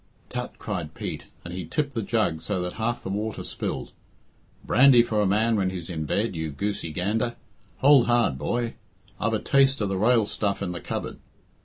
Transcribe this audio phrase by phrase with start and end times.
[0.29, 3.91] "Tut!" cried Pete, and he tipped the jug so that half the water spilled.
[4.65, 7.35] "Brandy for a man when he's in bed, you goosey gander.
[7.81, 8.73] Hould, hard, boy;
[9.19, 11.19] I've a taste of the rael stuff in the cupboard.